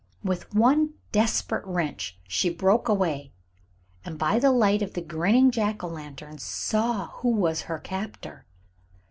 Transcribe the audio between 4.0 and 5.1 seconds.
and by the light of the